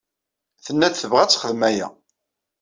Tenna-d 0.65 0.95
tebɣa 0.95 1.21
ad 1.23 1.29
texdem 1.31 1.61
aya. 1.69 1.87